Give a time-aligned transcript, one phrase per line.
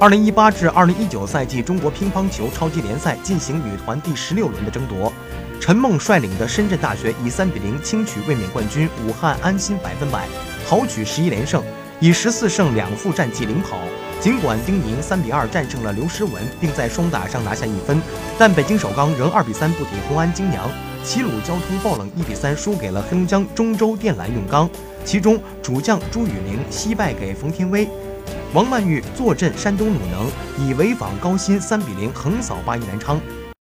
[0.00, 5.12] 二零一八至二零一九赛季中国乒乓球超级联赛进行女团第十六轮的争夺，
[5.60, 10.26] 陈梦率领的深圳大学以三比零轻取卫冕冠军武汉安心百分百，
[10.66, 11.62] 豪取十一连胜，
[12.00, 13.76] 以十四胜两负战绩领跑。
[14.18, 18.00] 尽管丁宁三比二战胜了刘诗雯，并在双打上拿下一分，
[18.38, 20.66] 但北京首钢仍二比三不敌红安金阳。
[21.04, 24.66] 齐鲁交通爆冷一比三输给了黑龙江中州电缆用钢，
[25.04, 27.86] 其中主将朱雨玲惜败给冯天薇。
[28.52, 30.26] 王曼玉坐镇山东鲁能，
[30.58, 33.20] 以潍坊高新三比零横扫八一南昌。